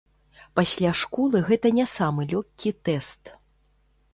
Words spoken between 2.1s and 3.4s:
лёгкі тэст.